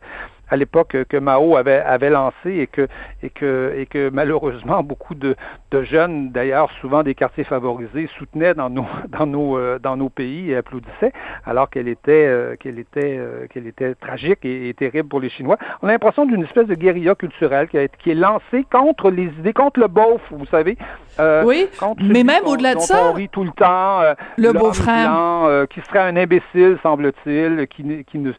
à 0.51 0.57
l'époque 0.57 0.97
que 1.09 1.17
Mao 1.17 1.55
avait, 1.55 1.79
avait 1.79 2.09
lancé 2.09 2.51
et 2.51 2.67
que, 2.67 2.87
et, 3.23 3.29
que, 3.29 3.73
et 3.77 3.85
que 3.85 4.09
malheureusement 4.09 4.83
beaucoup 4.83 5.15
de, 5.15 5.35
de 5.71 5.83
jeunes, 5.83 6.31
d'ailleurs 6.31 6.69
souvent 6.81 7.03
des 7.03 7.15
quartiers 7.15 7.45
favorisés, 7.45 8.09
soutenaient 8.17 8.53
dans 8.53 8.69
nos, 8.69 8.85
dans 9.07 9.25
nos, 9.25 9.57
euh, 9.57 9.79
dans 9.79 9.95
nos 9.95 10.09
pays 10.09 10.51
et 10.51 10.57
applaudissaient, 10.57 11.13
alors 11.45 11.69
qu'elle 11.69 11.87
était, 11.87 12.27
euh, 12.27 12.55
qu'elle 12.57 12.79
était, 12.79 13.17
euh, 13.17 13.47
qu'elle 13.47 13.65
était 13.65 13.95
tragique 13.95 14.39
et, 14.43 14.73
terrible 14.77 15.07
pour 15.07 15.21
les 15.21 15.29
Chinois. 15.29 15.57
On 15.81 15.87
a 15.87 15.91
l'impression 15.91 16.25
d'une 16.25 16.43
espèce 16.43 16.67
de 16.67 16.75
guérilla 16.75 17.15
culturelle 17.15 17.69
qui, 17.69 17.77
a, 17.77 17.87
qui 17.87 18.11
est 18.11 18.15
lancée 18.15 18.65
contre 18.69 19.09
les 19.09 19.27
idées, 19.39 19.53
contre 19.53 19.79
le 19.79 19.87
beauf, 19.87 20.21
vous 20.31 20.45
savez. 20.47 20.77
Oui, 21.19 21.67
mais 22.01 22.23
même 22.23 22.45
au-delà 22.45 22.75
de 22.75 22.79
ça, 22.79 23.05
on 23.05 23.13
rit 23.13 23.29
tout 23.29 23.43
le 23.43 23.51
temps. 23.51 24.01
le 24.37 24.53
beau-frère, 24.53 25.67
qui 25.69 25.81
serait 25.81 25.99
un 25.99 26.15
imbécile, 26.15 26.77
semble-t-il, 26.83 27.67
qui, 27.67 28.05
qui, 28.05 28.17
ne, 28.17 28.31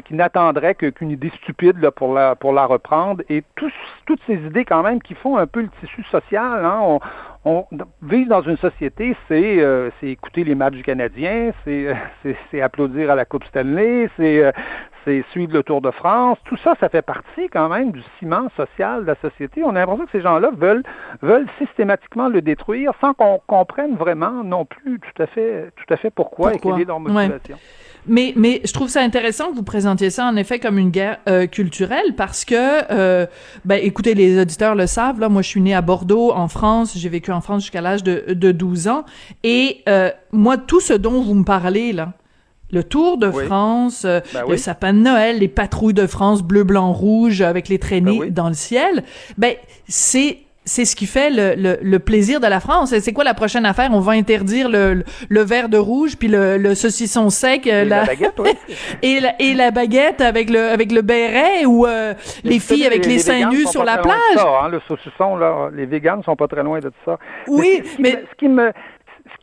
qui 0.00 0.14
n'attendrait 0.14 0.74
qu'une 0.74 1.10
idée 1.10 1.30
stupide 1.42 1.78
là, 1.80 1.90
pour, 1.90 2.14
la, 2.14 2.34
pour 2.34 2.52
la 2.52 2.66
reprendre. 2.66 3.22
Et 3.28 3.42
toutes 3.54 4.20
ces 4.26 4.34
idées 4.34 4.64
quand 4.64 4.82
même 4.82 5.00
qui 5.00 5.14
font 5.14 5.36
un 5.36 5.46
peu 5.46 5.60
le 5.60 5.68
tissu 5.80 6.04
social. 6.10 6.64
Hein, 6.64 6.78
on, 6.82 7.00
on, 7.44 7.64
vivre 8.02 8.28
dans 8.28 8.42
une 8.42 8.56
société, 8.56 9.16
c'est 9.28 9.60
euh, 9.60 9.90
écouter 10.02 10.44
les 10.44 10.54
matchs 10.54 10.74
du 10.74 10.82
Canadien, 10.82 11.52
c'est 11.64 12.60
applaudir 12.60 13.10
à 13.10 13.14
la 13.14 13.24
Coupe 13.24 13.44
Stanley, 13.44 14.08
c'est 14.16 14.44
euh, 14.44 14.52
c'est 15.04 15.24
suivre 15.30 15.54
le 15.54 15.62
Tour 15.62 15.80
de 15.80 15.90
France. 15.90 16.38
Tout 16.44 16.56
ça, 16.58 16.74
ça 16.80 16.88
fait 16.88 17.02
partie 17.02 17.48
quand 17.50 17.68
même 17.68 17.92
du 17.92 18.02
ciment 18.18 18.48
social 18.56 19.02
de 19.02 19.06
la 19.06 19.14
société. 19.16 19.62
On 19.64 19.70
a 19.70 19.80
l'impression 19.80 20.04
que 20.04 20.12
ces 20.12 20.20
gens-là 20.20 20.50
veulent, 20.54 20.82
veulent 21.22 21.46
systématiquement 21.58 22.28
le 22.28 22.42
détruire 22.42 22.92
sans 23.00 23.14
qu'on 23.14 23.40
comprenne 23.46 23.96
vraiment 23.96 24.44
non 24.44 24.66
plus 24.66 25.00
tout 25.00 25.22
à 25.22 25.26
fait, 25.26 25.70
tout 25.76 25.94
à 25.94 25.96
fait 25.96 26.10
pourquoi, 26.10 26.54
et 26.54 26.58
quelle 26.58 26.80
est 26.80 26.84
leur 26.84 27.00
motivation. 27.00 27.56
Mais, 28.06 28.32
mais 28.36 28.60
je 28.64 28.72
trouve 28.72 28.88
ça 28.88 29.00
intéressant 29.00 29.50
que 29.50 29.56
vous 29.56 29.62
présentiez 29.62 30.10
ça 30.10 30.26
en 30.26 30.36
effet 30.36 30.58
comme 30.58 30.78
une 30.78 30.90
guerre 30.90 31.18
euh, 31.28 31.46
culturelle 31.46 32.14
parce 32.16 32.44
que, 32.44 32.54
euh, 32.90 33.26
ben, 33.64 33.80
écoutez, 33.82 34.14
les 34.14 34.40
auditeurs 34.40 34.74
le 34.74 34.86
savent, 34.86 35.20
là, 35.20 35.28
moi 35.28 35.42
je 35.42 35.48
suis 35.48 35.60
née 35.60 35.74
à 35.74 35.82
Bordeaux, 35.82 36.32
en 36.32 36.48
France, 36.48 36.96
j'ai 36.96 37.08
vécu 37.08 37.32
en 37.32 37.40
France 37.40 37.62
jusqu'à 37.62 37.80
l'âge 37.80 38.02
de, 38.02 38.24
de 38.28 38.52
12 38.52 38.88
ans, 38.88 39.04
et 39.42 39.82
euh, 39.88 40.10
moi, 40.32 40.56
tout 40.56 40.80
ce 40.80 40.92
dont 40.92 41.22
vous 41.22 41.34
me 41.34 41.44
parlez, 41.44 41.92
là, 41.92 42.12
le 42.70 42.84
Tour 42.84 43.16
de 43.16 43.30
France, 43.30 44.04
euh, 44.04 44.20
ben 44.34 44.44
le 44.48 44.56
sapin 44.56 44.92
de 44.92 44.98
Noël, 44.98 45.38
les 45.38 45.48
patrouilles 45.48 45.94
de 45.94 46.06
France 46.06 46.42
bleu, 46.42 46.64
blanc, 46.64 46.92
rouge 46.92 47.40
avec 47.40 47.68
les 47.68 47.78
traînées 47.78 48.18
ben 48.18 48.30
dans 48.30 48.48
le 48.48 48.54
ciel, 48.54 49.04
ben 49.38 49.54
c'est 49.88 50.38
c'est 50.68 50.84
ce 50.84 50.94
qui 50.94 51.06
fait 51.06 51.30
le, 51.30 51.78
le, 51.82 51.98
plaisir 51.98 52.40
de 52.40 52.46
la 52.46 52.60
France. 52.60 52.94
C'est 52.98 53.12
quoi 53.12 53.24
la 53.24 53.34
prochaine 53.34 53.64
affaire? 53.64 53.88
On 53.92 54.00
va 54.00 54.12
interdire 54.12 54.68
le, 54.68 55.02
le 55.28 55.40
verre 55.40 55.68
de 55.68 55.78
rouge 55.78 56.16
puis 56.16 56.28
le, 56.28 56.58
le 56.58 56.74
saucisson 56.74 57.30
sec. 57.30 57.66
Euh, 57.66 57.82
et 57.82 57.84
la, 57.86 58.04
baguette, 58.04 58.40
et, 59.02 59.20
la, 59.20 59.34
et 59.40 59.54
la 59.54 59.70
baguette 59.70 60.20
avec 60.20 60.50
le, 60.50 60.68
avec 60.68 60.92
le 60.92 61.00
béret 61.00 61.64
ou 61.64 61.86
euh, 61.86 62.12
les, 62.44 62.58
filles 62.58 62.86
avec 62.86 63.06
les, 63.06 63.18
seins 63.18 63.48
nus 63.48 63.66
sur 63.66 63.82
la 63.82 63.98
plage? 63.98 64.18
Ça, 64.36 64.46
hein, 64.62 64.68
le 64.68 64.80
saucisson, 64.86 65.36
là, 65.36 65.70
les 65.72 65.86
véganes 65.86 66.22
sont 66.22 66.36
pas 66.36 66.48
très 66.48 66.62
loin 66.62 66.80
de 66.80 66.92
ça. 67.04 67.18
Oui, 67.46 67.82
mais... 67.98 68.22
Ce 68.30 68.36
qui 68.36 68.48
me, 68.48 68.68
ce 68.68 68.97
qui 68.97 68.97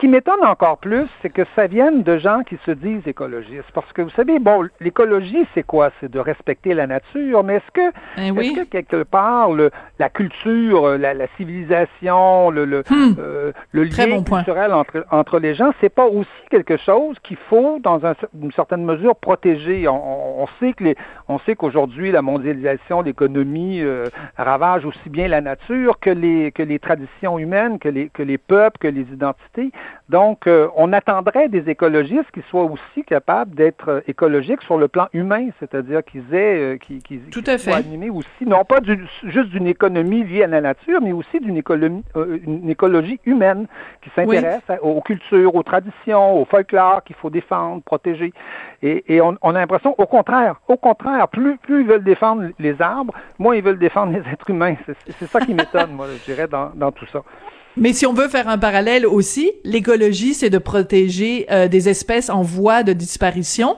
m'étonne 0.08 0.44
encore 0.44 0.78
plus, 0.78 1.06
c'est 1.22 1.30
que 1.30 1.42
ça 1.54 1.66
vienne 1.66 2.02
de 2.02 2.18
gens 2.18 2.42
qui 2.42 2.58
se 2.64 2.70
disent 2.70 3.06
écologistes. 3.06 3.70
Parce 3.74 3.92
que 3.92 4.02
vous 4.02 4.10
savez, 4.10 4.38
bon, 4.38 4.68
l'écologie, 4.80 5.46
c'est 5.54 5.62
quoi? 5.62 5.90
C'est 6.00 6.10
de 6.10 6.18
respecter 6.18 6.74
la 6.74 6.86
nature, 6.86 7.44
mais 7.44 7.56
est-ce 7.56 7.70
que, 7.72 8.32
ben 8.32 8.54
que 8.54 8.64
quelque 8.64 9.02
part, 9.02 9.50
la 9.98 10.08
culture, 10.08 10.98
la, 10.98 11.26
civilisation, 11.36 12.50
le, 12.50 12.64
le, 12.64 12.84
hmm. 12.88 13.14
euh, 13.18 13.52
le 13.72 13.84
lien 13.84 14.22
culturel 14.22 14.72
entre, 14.72 15.04
entre 15.10 15.38
les 15.38 15.54
gens, 15.54 15.72
c'est 15.80 15.94
pas 15.94 16.06
aussi 16.06 16.28
quelque 16.50 16.76
chose 16.76 17.16
qu'il 17.22 17.38
faut, 17.48 17.78
dans 17.80 18.00
une 18.40 18.52
certaine 18.52 18.84
mesure, 18.84 19.16
protéger? 19.16 19.88
On, 19.88 20.42
on 20.42 20.46
sait 20.60 20.72
que 20.72 20.84
les, 20.84 20.96
on 21.28 21.38
sait 21.40 21.56
qu'aujourd'hui, 21.56 22.12
la 22.12 22.22
mondialisation, 22.22 23.02
l'économie 23.02 23.80
euh, 23.80 24.06
ravage 24.36 24.84
aussi 24.84 25.08
bien 25.08 25.28
la 25.28 25.40
nature 25.40 25.98
que 26.00 26.10
les, 26.10 26.52
que 26.52 26.62
les 26.62 26.78
traditions 26.78 27.38
humaines, 27.38 27.78
que 27.78 27.88
les, 27.88 28.08
que 28.08 28.22
les 28.22 28.38
peuples, 28.38 28.78
que 28.78 28.88
les 28.88 29.06
identités. 29.12 29.72
Donc, 30.08 30.46
euh, 30.46 30.68
on 30.76 30.92
attendrait 30.92 31.48
des 31.48 31.68
écologistes 31.68 32.30
qui 32.32 32.42
soient 32.48 32.62
aussi 32.62 33.02
capables 33.04 33.54
d'être 33.56 33.88
euh, 33.88 34.00
écologiques 34.06 34.62
sur 34.62 34.78
le 34.78 34.86
plan 34.86 35.08
humain, 35.12 35.48
c'est-à-dire 35.58 36.04
qu'ils 36.04 36.32
aient, 36.32 36.78
qui, 36.80 36.98
qui, 36.98 37.18
Tout 37.32 37.42
à 37.46 37.58
fait. 37.58 37.72
animés 37.72 38.10
aussi, 38.10 38.46
non 38.46 38.64
pas 38.64 38.78
juste 39.24 39.50
d'une 39.50 39.66
économie 39.66 40.22
liée 40.22 40.44
à 40.44 40.46
la 40.46 40.60
nature, 40.60 41.00
mais 41.02 41.12
aussi 41.12 41.40
d'une 41.40 41.56
économie, 41.56 42.04
une 42.14 42.70
écologie 42.70 43.18
humaine 43.24 43.66
qui 44.02 44.10
s'intéresse 44.10 44.62
aux 44.80 45.00
cultures, 45.00 45.54
aux 45.54 45.62
traditions, 45.64 46.40
au 46.40 46.44
folklore 46.44 47.02
qu'il 47.04 47.16
faut 47.16 47.30
défendre, 47.30 47.82
protéger. 47.82 48.32
Et, 48.82 49.14
et 49.14 49.20
on, 49.20 49.36
on 49.42 49.54
a 49.54 49.58
l'impression, 49.58 49.94
au 49.98 50.06
contraire, 50.06 50.60
au 50.68 50.76
contraire, 50.76 51.28
plus, 51.28 51.56
plus 51.58 51.80
ils 51.80 51.86
veulent 51.86 52.04
défendre 52.04 52.44
les 52.58 52.80
arbres, 52.80 53.12
moins 53.38 53.56
ils 53.56 53.62
veulent 53.62 53.78
défendre 53.78 54.12
les 54.12 54.32
êtres 54.32 54.50
humains. 54.50 54.76
C'est 55.18 55.26
ça 55.26 55.40
qui 55.40 55.54
m'étonne, 55.54 55.92
moi, 55.92 56.06
je 56.12 56.24
dirais, 56.32 56.46
dans, 56.46 56.70
dans 56.74 56.92
tout 56.92 57.06
ça. 57.06 57.22
Mais 57.76 57.92
si 57.92 58.06
on 58.06 58.14
veut 58.14 58.28
faire 58.28 58.48
un 58.48 58.56
parallèle 58.56 59.06
aussi, 59.06 59.52
l'écologie, 59.62 60.32
c'est 60.32 60.48
de 60.48 60.56
protéger 60.58 61.46
euh, 61.50 61.68
des 61.68 61.90
espèces 61.90 62.30
en 62.30 62.40
voie 62.40 62.82
de 62.82 62.94
disparition, 62.94 63.76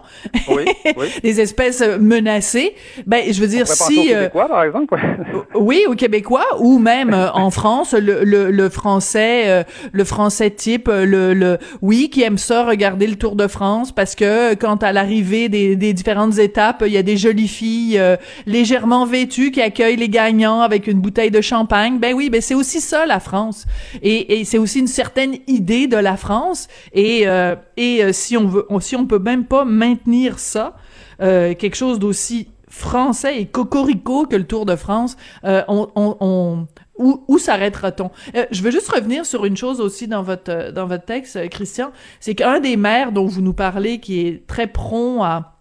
oui, 0.49 0.65
oui. 0.97 1.07
des 1.23 1.41
espèces 1.41 1.81
euh, 1.81 1.99
menacées. 1.99 2.75
Ben, 3.07 3.33
je 3.33 3.41
veux 3.41 3.49
dire, 3.49 3.67
si... 3.67 3.99
Au 3.99 4.03
euh, 4.03 4.19
Québécois, 4.21 4.49
par 4.49 4.63
exemple. 4.63 5.01
oui, 5.57 5.83
au 5.89 5.95
Québécois, 5.95 6.47
ou 6.61 6.79
même 6.79 7.13
en 7.35 7.51
France, 7.51 7.93
le, 7.93 8.23
le, 8.23 8.53
le 8.53 8.69
français, 8.69 9.65
le 9.91 10.05
français 10.05 10.51
type, 10.51 10.89
le, 10.89 11.35
le, 11.35 11.59
oui, 11.83 12.09
qui 12.09 12.23
aime 12.23 12.39
ça, 12.39 12.65
regarder 12.65 13.07
le 13.09 13.17
Tour 13.17 13.35
de 13.35 13.49
France, 13.49 13.91
parce 13.91 14.15
que 14.15 14.55
quand 14.55 14.83
à 14.85 14.93
l'arrivée 14.93 15.49
des, 15.49 15.75
des 15.75 15.93
différentes 15.93 16.39
étapes, 16.39 16.85
il 16.87 16.93
y 16.93 16.99
a 16.99 17.03
des 17.03 17.17
jolies 17.17 17.49
filles 17.49 18.01
légèrement 18.47 19.07
vêtues 19.07 19.51
qui 19.51 19.61
accueillent 19.61 19.97
les 19.97 20.09
gagnants 20.09 20.61
avec 20.61 20.87
une 20.87 21.01
bouteille 21.01 21.33
de 21.33 21.41
champagne. 21.41 21.99
Ben 21.99 22.15
oui, 22.15 22.31
ben 22.31 22.41
c'est 22.41 22.55
aussi 22.55 22.81
ça 22.81 23.07
la 23.07 23.19
France. 23.19 23.67
Et, 24.03 24.41
et 24.41 24.45
c'est 24.45 24.59
aussi 24.59 24.81
une 24.81 24.87
certaine 24.87 25.37
idée 25.47 25.87
de 25.87 25.97
la 25.97 26.17
France. 26.17 26.69
Et, 26.93 27.29
euh, 27.29 27.57
et 27.77 28.05
euh, 28.05 28.13
si 28.13 28.37
on 28.37 28.47
veut, 28.47 28.67
si 28.81 28.97
on 28.97 29.07
peut 29.07 29.19
même 29.19 29.45
pas 29.45 29.65
maintenir 29.65 30.39
ça, 30.39 30.77
euh, 31.21 31.55
quelque 31.55 31.77
chose 31.77 31.99
d'aussi 31.99 32.49
français 32.69 33.41
et 33.41 33.47
cocorico 33.47 34.27
que 34.27 34.37
le 34.37 34.45
Tour 34.45 34.67
de 34.67 34.77
France, 34.77 35.17
euh, 35.45 35.63
on, 35.69 35.89
on, 35.97 36.17
on 36.21 36.67
où, 36.99 37.25
où 37.29 37.39
s'arrêtera-t-on? 37.39 38.11
Euh, 38.37 38.45
Je 38.51 38.63
veux 38.63 38.71
juste 38.71 38.89
revenir 38.91 39.25
sur 39.25 39.45
une 39.45 39.57
chose 39.57 39.81
aussi 39.81 40.07
dans 40.07 40.23
votre 40.23 40.73
dans 40.73 40.87
votre 40.87 41.05
texte, 41.05 41.49
Christian, 41.49 41.93
c'est 42.21 42.35
qu'un 42.35 42.61
des 42.61 42.77
maires 42.77 43.13
dont 43.13 43.27
vous 43.27 43.41
nous 43.41 43.55
parlez, 43.55 44.01
qui 44.01 44.21
est 44.21 44.47
très 44.47 44.67
prompt 44.67 45.23
à 45.23 45.58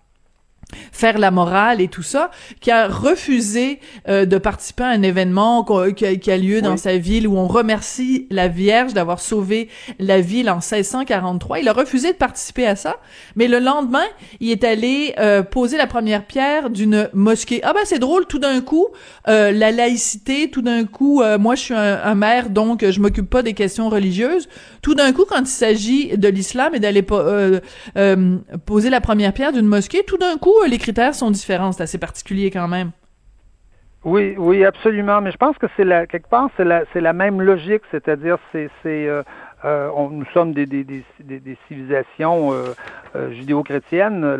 faire 0.92 1.18
la 1.18 1.32
morale 1.32 1.80
et 1.82 1.88
tout 1.88 2.04
ça, 2.04 2.30
qui 2.60 2.72
a 2.72 2.88
refusé 2.88 3.80
euh, 4.08 4.26
de 4.26 4.38
participer 4.38 4.84
à 4.84 4.88
un 4.88 5.02
événement 5.02 5.66
qui, 5.96 6.06
a, 6.06 6.38
lieu 6.38 6.62
dans 6.62 6.78
sa 6.78 6.98
ville 6.98 7.28
où 7.28 7.38
on 7.38 7.48
remercie 7.48 8.28
la 8.30 8.48
Vierge 8.48 8.94
d'avoir 8.94 9.20
sauvé 9.20 9.70
la 10.00 10.20
ville 10.20 10.50
en 10.50 10.56
1643. 10.56 11.60
Il 11.60 11.70
a 11.70 11.74
refusé 11.74 12.12
de 12.12 12.18
participer 12.18 12.66
à 12.68 12.76
ça, 12.76 12.98
mais 13.36 13.48
le 13.48 13.60
lendemain, 13.60 14.06
il 14.40 14.52
est 14.52 14.64
allé 14.64 15.14
euh, 15.20 15.42
poser 15.42 15.78
la 15.78 15.88
première 15.88 16.26
pierre 16.26 16.70
d'une 16.70 17.10
mosquée. 17.14 17.62
Ah 17.64 17.74
ben 17.74 17.82
c'est 17.86 18.00
drôle, 18.00 18.26
tout 18.26 18.40
d'un 18.40 18.62
coup, 18.62 18.88
euh, 19.28 19.52
la 19.52 19.72
laïcité, 19.72 20.50
tout 20.50 20.62
d'un 20.62 20.86
coup, 20.86 21.24
moi 21.40 21.56
je 21.56 21.62
suis 21.62 21.74
un, 21.74 22.00
un, 22.04 22.16
maire, 22.16 22.50
donc 22.50 22.84
je 22.90 23.00
m'occupe 23.00 23.30
pas 23.30 23.42
des 23.42 23.54
questions 23.54 23.90
religieuses. 23.90 24.50
Tout 24.82 24.96
d'un 24.96 25.14
coup, 25.14 25.26
quand 25.26 25.40
il 25.40 25.48
s'agit 25.48 26.18
de 26.18 26.28
l'islam 26.28 26.76
et 26.76 26.80
d'aller 26.80 27.04
poser 27.04 28.90
la 28.90 29.02
première 29.02 29.34
pierre 29.34 29.54
d'une 29.54 29.68
mosquée, 29.68 30.04
tout 30.06 30.18
d'un 30.18 30.38
coup, 30.38 30.57
les 30.66 30.78
critères 30.78 31.14
sont 31.16 31.32
différents? 31.32 31.72
C'est 31.72 31.84
assez 31.84 31.98
particulier 31.98 32.50
quand 32.52 32.68
même. 32.68 32.92
Oui, 34.04 34.36
oui, 34.38 34.64
absolument. 34.64 35.22
Mais 35.22 35.32
je 35.32 35.38
pense 35.38 35.58
que 35.58 35.68
c'est 35.76 35.84
la 35.84 36.08
quelque 36.08 36.30
part, 36.30 36.50
c'est 36.56 36.64
la, 36.64 36.84
c'est 36.94 37.02
la 37.02 37.14
même 37.14 37.42
logique, 37.42 37.82
c'est-à-dire 37.92 38.38
c'est, 38.52 38.70
c'est 38.82 39.08
euh, 39.08 39.24
euh, 39.66 39.90
on, 39.96 40.10
nous 40.10 40.26
sommes 40.34 40.54
des, 40.54 40.68
civilisations 41.68 42.54
euh, 42.54 42.76
euh 43.16 43.32
judéo-chrétiennes. 43.32 44.36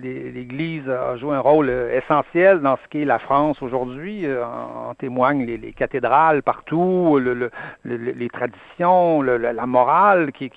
L'Église 0.00 0.88
a 0.88 1.16
joué 1.16 1.34
un 1.34 1.40
rôle 1.40 1.70
essentiel 1.70 2.60
dans 2.60 2.76
ce 2.76 2.88
qu'est 2.88 3.04
la 3.04 3.18
France 3.18 3.60
aujourd'hui. 3.62 4.26
En, 4.28 4.90
en, 4.90 4.94
témoignent 4.94 5.44
les, 5.44 5.56
les, 5.56 5.72
cathédrales 5.72 6.42
partout, 6.42 7.18
le, 7.20 7.34
le, 7.34 7.50
les 7.84 8.28
traditions, 8.28 9.22
la 9.22 9.66
morale 9.66 10.30
qui, 10.30 10.52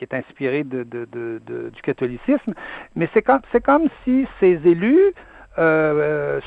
est 0.00 0.14
inspirée 0.14 0.62
du 0.62 1.82
catholicisme. 1.82 2.54
Mais 2.94 3.08
c'est 3.12 3.22
comme, 3.22 3.40
comme 3.64 3.88
si 4.04 4.28
ces 4.38 4.60
élus, 4.64 5.12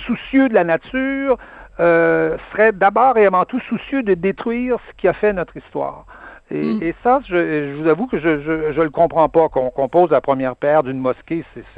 soucieux 0.05 0.48
de 0.48 0.53
la 0.53 0.63
nature, 0.63 1.38
seraient 1.77 2.72
d'abord 2.72 3.17
et 3.17 3.25
avant 3.25 3.43
tout 3.43 3.60
soucieux 3.67 4.03
de 4.03 4.13
détruire 4.13 4.77
ce 4.88 4.93
qui 4.95 5.10
a 5.10 5.13
fait 5.13 5.33
notre 5.33 5.57
histoire. 5.57 6.05
Et, 6.51 6.62
mm. 6.62 6.83
et 6.83 6.95
ça, 7.03 7.19
je, 7.27 7.35
je, 7.35 7.81
vous 7.81 7.88
avoue 7.88 8.07
que 8.07 8.19
je 8.19 8.41
je, 8.41 8.73
je 8.73 8.81
le 8.81 8.89
comprends 8.89 9.29
pas. 9.29 9.50
Qu'on 9.50 9.69
qu 9.69 9.88
pose 9.89 10.12
la 10.12 10.21
première 10.21 10.55
paire 10.55 10.83
d'une 10.83 11.00
mosquée, 11.00 11.43
c'est, 11.53 11.75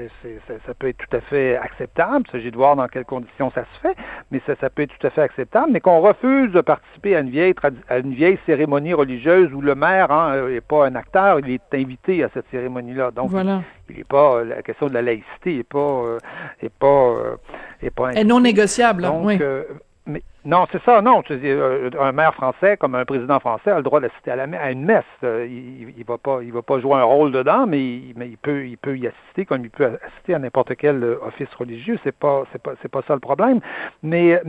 ça 0.65 0.73
peut 0.73 0.89
être 0.89 0.97
tout 0.97 1.15
à 1.15 1.21
fait 1.21 1.57
acceptable. 1.57 2.25
Il 2.27 2.31
s'agit 2.31 2.51
de 2.51 2.57
voir 2.57 2.75
dans 2.75 2.87
quelles 2.87 3.05
conditions 3.05 3.51
ça 3.51 3.65
se 3.73 3.79
fait, 3.81 3.95
mais 4.31 4.41
ça, 4.45 4.55
ça 4.59 4.69
peut 4.69 4.83
être 4.83 4.97
tout 4.97 5.07
à 5.07 5.09
fait 5.09 5.21
acceptable. 5.21 5.71
Mais 5.71 5.79
qu'on 5.79 6.01
refuse 6.01 6.51
de 6.51 6.61
participer 6.61 7.15
à 7.15 7.19
une 7.19 7.29
vieille, 7.29 7.53
à 7.89 7.99
une 7.99 8.13
vieille 8.13 8.39
cérémonie 8.45 8.93
religieuse 8.93 9.53
où 9.53 9.61
le 9.61 9.75
maire 9.75 10.07
n'est 10.09 10.57
hein, 10.57 10.61
pas 10.67 10.87
un 10.87 10.95
acteur, 10.95 11.39
il 11.39 11.49
est 11.51 11.73
invité 11.73 12.23
à 12.23 12.29
cette 12.33 12.45
cérémonie-là. 12.51 13.11
Donc, 13.11 13.29
voilà. 13.29 13.61
il 13.89 13.97
n'est 13.97 14.03
pas 14.03 14.43
la 14.43 14.61
question 14.61 14.87
de 14.87 14.93
la 14.93 15.01
laïcité 15.01 15.55
n'est 15.55 15.63
pas 15.63 15.79
euh, 15.79 16.17
est 16.61 16.69
pas 16.69 16.87
euh, 16.87 17.35
est 17.81 17.89
pas. 17.89 18.13
Est 18.13 18.23
non 18.23 18.39
négociable. 18.39 19.03
Donc, 19.03 19.25
oui. 19.25 19.37
euh, 19.41 19.63
mais 20.05 20.21
non, 20.45 20.67
c'est 20.71 20.81
ça, 20.83 21.01
non. 21.01 21.23
Euh, 21.31 21.89
un 21.99 22.11
maire 22.11 22.35
français, 22.35 22.77
comme 22.77 22.93
un 22.93 23.03
président 23.03 23.39
français, 23.39 23.71
a 23.71 23.77
le 23.77 23.83
droit 23.83 23.99
d'assister 23.99 24.29
à, 24.29 24.43
à 24.61 24.69
une 24.69 24.85
messe. 24.85 25.03
Il, 25.23 25.91
il 25.97 26.05
va 26.05 26.17
pas, 26.19 26.79
jouer 26.79 26.93
un 26.93 27.03
rôle 27.03 27.31
dedans, 27.31 27.65
mais, 27.65 27.83
il, 27.83 28.37
peut, 28.37 28.95
y 28.95 29.07
assister 29.07 29.45
comme 29.45 29.63
il 29.63 29.71
peut 29.71 29.97
assister 30.05 30.35
à 30.35 30.39
n'importe 30.39 30.75
quel 30.75 31.03
euh, 31.03 31.17
office 31.25 31.51
religieux. 31.55 31.97
C'est 32.03 32.15
pas, 32.15 32.43
pas, 32.61 33.01
ça 33.07 33.15
le 33.15 33.19
problème. 33.19 33.59
Mais, 34.03 34.39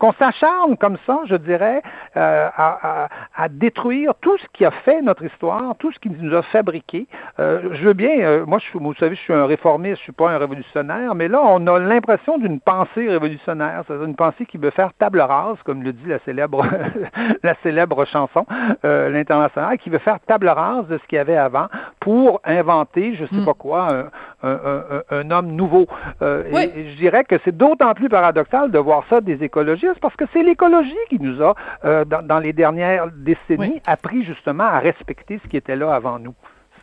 qu'on 0.00 0.12
s'acharne 0.14 0.76
comme 0.76 0.98
ça, 1.06 1.20
je 1.26 1.36
dirais, 1.36 1.82
euh, 2.16 2.48
à, 2.56 3.48
détruire 3.48 4.14
tout 4.20 4.36
ce 4.38 4.46
qui 4.52 4.64
a 4.64 4.72
fait 4.72 5.02
notre 5.02 5.24
histoire, 5.24 5.76
tout 5.78 5.92
ce 5.92 6.00
qui 6.00 6.10
nous 6.10 6.34
a 6.34 6.42
fabriqué. 6.42 7.06
Je 7.38 7.84
veux 7.84 7.92
bien, 7.92 8.44
moi, 8.44 8.58
je, 8.58 8.76
vous 8.76 8.94
savez, 8.94 9.14
je 9.14 9.20
suis 9.20 9.32
un 9.32 9.46
réformiste, 9.46 9.98
je 9.98 10.02
suis 10.02 10.12
pas 10.12 10.30
un 10.30 10.38
révolutionnaire, 10.38 11.14
mais 11.14 11.28
là, 11.28 11.40
on 11.44 11.64
a 11.68 11.78
l'impression 11.78 12.38
d'une 12.38 12.58
pensée 12.58 13.08
révolutionnaire, 13.08 13.84
c'est 13.86 13.94
une 13.94 14.16
pensée 14.16 14.44
qui 14.44 14.58
veut 14.58 14.70
faire 14.70 14.92
table 14.94 15.20
rase, 15.28 15.56
comme 15.64 15.82
le 15.82 15.92
dit 15.92 16.06
la 16.06 16.18
célèbre, 16.20 16.66
la 17.42 17.54
célèbre 17.62 18.04
chanson, 18.06 18.46
euh, 18.84 19.08
l'international, 19.08 19.78
qui 19.78 19.90
veut 19.90 19.98
faire 19.98 20.18
table 20.26 20.48
rase 20.48 20.86
de 20.88 20.98
ce 20.98 21.06
qu'il 21.06 21.16
y 21.16 21.20
avait 21.20 21.36
avant 21.36 21.68
pour 22.00 22.40
inventer, 22.44 23.14
je 23.14 23.26
sais 23.26 23.36
mm. 23.36 23.44
pas 23.44 23.54
quoi, 23.54 23.88
un, 23.92 24.48
un, 24.48 24.50
un, 24.54 25.02
un, 25.10 25.30
homme 25.30 25.52
nouveau. 25.52 25.86
Euh, 26.22 26.44
oui. 26.52 26.70
et, 26.74 26.80
et, 26.80 26.90
je 26.90 26.96
dirais 26.96 27.24
que 27.24 27.36
c'est 27.44 27.56
d'autant 27.56 27.94
plus 27.94 28.08
paradoxal 28.08 28.70
de 28.70 28.78
voir 28.78 29.04
ça 29.10 29.20
des 29.20 29.42
écologistes 29.44 30.00
parce 30.00 30.16
que 30.16 30.24
c'est 30.32 30.42
l'écologie 30.42 30.94
qui 31.08 31.20
nous 31.20 31.42
a, 31.42 31.54
euh, 31.84 32.04
dans, 32.04 32.22
dans, 32.22 32.38
les 32.38 32.52
dernières 32.52 33.08
décennies, 33.12 33.74
oui. 33.74 33.82
appris 33.86 34.24
justement 34.24 34.64
à 34.64 34.78
respecter 34.78 35.40
ce 35.44 35.48
qui 35.48 35.56
était 35.56 35.76
là 35.76 35.94
avant 35.94 36.18
nous. 36.18 36.34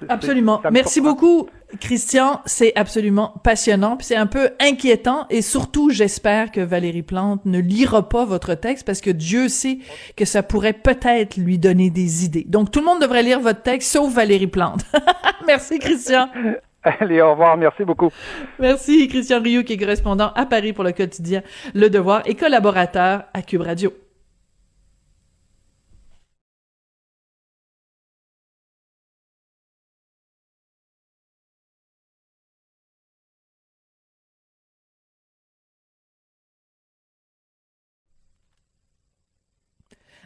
Absolument. 0.09 0.61
Merci 0.71 1.01
beaucoup, 1.01 1.47
Christian. 1.79 2.41
C'est 2.45 2.73
absolument 2.75 3.33
passionnant. 3.43 3.97
Puis 3.97 4.07
c'est 4.07 4.15
un 4.15 4.27
peu 4.27 4.51
inquiétant. 4.59 5.25
Et 5.29 5.41
surtout, 5.41 5.89
j'espère 5.89 6.51
que 6.51 6.61
Valérie 6.61 7.03
Plante 7.03 7.45
ne 7.45 7.59
lira 7.59 8.07
pas 8.09 8.25
votre 8.25 8.53
texte 8.55 8.85
parce 8.85 9.01
que 9.01 9.11
Dieu 9.11 9.49
sait 9.49 9.79
que 10.15 10.25
ça 10.25 10.43
pourrait 10.43 10.73
peut-être 10.73 11.37
lui 11.37 11.57
donner 11.57 11.89
des 11.89 12.25
idées. 12.25 12.45
Donc, 12.47 12.71
tout 12.71 12.79
le 12.79 12.85
monde 12.85 13.01
devrait 13.01 13.23
lire 13.23 13.39
votre 13.39 13.61
texte, 13.61 13.91
sauf 13.91 14.13
Valérie 14.13 14.47
Plante. 14.47 14.81
Merci, 15.47 15.79
Christian. 15.79 16.29
Allez, 16.83 17.21
au 17.21 17.31
revoir. 17.31 17.57
Merci 17.57 17.83
beaucoup. 17.83 18.11
Merci, 18.59 19.07
Christian 19.07 19.41
Rioux, 19.41 19.63
qui 19.63 19.73
est 19.73 19.77
correspondant 19.77 20.31
à 20.35 20.45
Paris 20.45 20.73
pour 20.73 20.83
le 20.83 20.91
quotidien 20.91 21.41
Le 21.73 21.89
Devoir 21.89 22.21
et 22.25 22.35
collaborateur 22.35 23.23
à 23.33 23.41
Cube 23.41 23.61
Radio. 23.61 23.91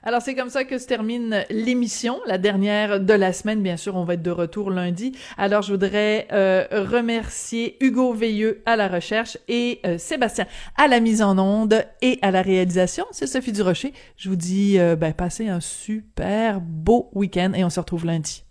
Alors 0.04 0.22
c'est 0.22 0.36
comme 0.36 0.50
ça 0.50 0.64
que 0.64 0.78
se 0.78 0.88
termine 0.88 1.44
l'émission, 1.50 2.20
la 2.26 2.38
dernière 2.38 3.00
de 3.00 3.14
la 3.14 3.34
semaine. 3.34 3.62
Bien 3.62 3.78
sûr, 3.78 3.96
on 3.96 4.04
va 4.04 4.14
être 4.14 4.22
de 4.22 4.32
retour 4.32 4.72
lundi. 4.72 5.12
Alors 5.38 5.62
je 5.62 5.72
voudrais 5.72 6.28
euh, 6.32 6.66
remercier 6.72 7.78
Hugo 7.84 8.14
Veilleux 8.14 8.62
à 8.66 8.76
la 8.76 8.88
recherche 8.88 9.38
et 9.48 9.80
euh, 9.86 9.98
Sébastien 9.98 10.46
à 10.78 10.88
la 10.88 11.00
mise 11.00 11.22
en 11.22 11.38
onde 11.38 11.86
et 12.02 12.20
à 12.22 12.32
la 12.32 12.42
réalisation. 12.42 13.06
C'est 13.12 13.28
Sophie 13.28 13.52
Durocher. 13.52 13.94
Je 14.18 14.30
vous 14.30 14.36
dis, 14.36 14.80
euh, 14.80 14.96
ben, 14.96 15.14
passez 15.14 15.48
un 15.48 15.60
super 15.60 16.62
beau 16.62 17.10
week-end 17.14 17.52
et 17.56 17.64
on 17.64 17.70
se 17.70 17.80
retrouve 17.80 18.06
lundi. 18.06 18.44